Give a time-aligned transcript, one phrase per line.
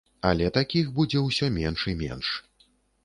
[0.29, 2.35] Але такіх будзе ўсё менш і менш.